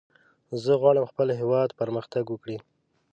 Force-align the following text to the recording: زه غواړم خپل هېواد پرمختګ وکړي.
زه 0.63 0.71
غواړم 0.81 1.05
خپل 1.11 1.27
هېواد 1.41 1.69
پرمختګ 1.79 2.25
وکړي. 2.29 2.57